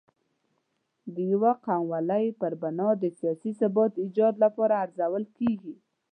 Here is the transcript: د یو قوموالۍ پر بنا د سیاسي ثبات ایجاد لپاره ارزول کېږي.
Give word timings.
د 1.13 1.15
یو 1.31 1.43
قوموالۍ 1.65 2.25
پر 2.41 2.53
بنا 2.61 2.89
د 2.97 3.03
سیاسي 3.17 3.51
ثبات 3.59 3.93
ایجاد 4.03 4.33
لپاره 4.43 4.73
ارزول 4.83 5.23
کېږي. 5.37 5.73